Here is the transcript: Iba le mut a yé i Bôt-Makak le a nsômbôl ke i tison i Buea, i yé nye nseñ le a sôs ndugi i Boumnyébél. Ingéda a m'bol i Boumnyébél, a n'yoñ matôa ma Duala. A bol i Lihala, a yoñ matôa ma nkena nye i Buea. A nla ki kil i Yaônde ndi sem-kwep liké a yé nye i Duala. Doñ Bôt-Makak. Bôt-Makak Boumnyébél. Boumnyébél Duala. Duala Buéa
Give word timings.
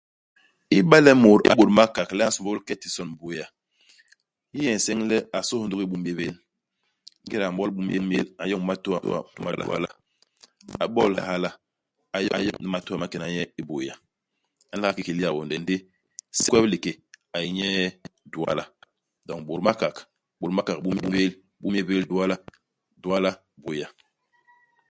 Iba 0.77 0.97
le 1.05 1.11
mut 1.21 1.41
a 1.43 1.45
yé 1.47 1.53
i 1.53 1.57
Bôt-Makak 1.59 2.09
le 2.17 2.23
a 2.25 2.31
nsômbôl 2.31 2.59
ke 2.65 2.73
i 2.75 2.79
tison 2.81 3.09
i 3.13 3.15
Buea, 3.19 3.45
i 4.55 4.57
yé 4.63 4.63
nye 4.69 4.79
nseñ 4.79 4.99
le 5.09 5.17
a 5.37 5.39
sôs 5.47 5.61
ndugi 5.65 5.83
i 5.87 5.89
Boumnyébél. 5.91 6.35
Ingéda 7.23 7.45
a 7.49 7.53
m'bol 7.53 7.69
i 7.71 7.75
Boumnyébél, 7.75 8.25
a 8.41 8.43
n'yoñ 8.45 8.63
matôa 8.69 8.99
ma 9.43 9.51
Duala. 9.59 9.89
A 10.81 10.83
bol 10.95 11.11
i 11.13 11.13
Lihala, 11.15 11.49
a 12.15 12.17
yoñ 12.45 12.65
matôa 12.73 12.99
ma 12.99 13.07
nkena 13.07 13.27
nye 13.33 13.43
i 13.59 13.61
Buea. 13.67 13.95
A 14.71 14.73
nla 14.75 14.95
ki 14.95 15.01
kil 15.05 15.19
i 15.19 15.23
Yaônde 15.25 15.55
ndi 15.59 15.75
sem-kwep 16.35 16.65
liké 16.73 16.91
a 17.35 17.37
yé 17.43 17.49
nye 17.57 17.67
i 17.81 17.85
Duala. 18.33 18.63
Doñ 19.27 19.39
Bôt-Makak. 19.47 19.95
Bôt-Makak 20.39 20.77
Boumnyébél. 20.83 21.31
Boumnyébél 21.61 22.03
Duala. 22.09 22.35
Duala 23.01 23.31
Buéa 23.63 23.87